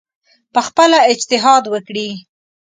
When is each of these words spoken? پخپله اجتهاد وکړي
پخپله 0.53 0.99
اجتهاد 1.11 1.63
وکړي 1.73 2.09